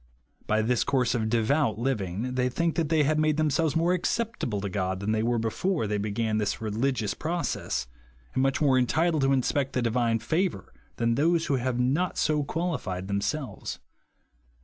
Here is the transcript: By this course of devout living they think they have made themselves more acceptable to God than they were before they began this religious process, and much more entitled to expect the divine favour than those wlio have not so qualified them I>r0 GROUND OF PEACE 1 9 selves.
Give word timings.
By 0.47 0.63
this 0.63 0.83
course 0.83 1.13
of 1.13 1.29
devout 1.29 1.77
living 1.77 2.33
they 2.33 2.49
think 2.49 2.73
they 2.73 3.03
have 3.03 3.19
made 3.19 3.37
themselves 3.37 3.75
more 3.75 3.93
acceptable 3.93 4.59
to 4.61 4.67
God 4.67 4.99
than 4.99 5.11
they 5.11 5.21
were 5.21 5.37
before 5.37 5.85
they 5.85 5.99
began 5.99 6.39
this 6.39 6.59
religious 6.59 7.13
process, 7.13 7.85
and 8.33 8.41
much 8.41 8.59
more 8.59 8.79
entitled 8.79 9.21
to 9.21 9.33
expect 9.33 9.73
the 9.73 9.81
divine 9.83 10.17
favour 10.17 10.73
than 10.95 11.13
those 11.13 11.49
wlio 11.49 11.59
have 11.59 11.79
not 11.79 12.17
so 12.17 12.43
qualified 12.43 13.07
them 13.07 13.17
I>r0 13.17 13.31
GROUND 13.31 13.43
OF 13.43 13.47
PEACE 13.51 13.57
1 13.57 13.57
9 13.57 13.57
selves. 13.59 13.79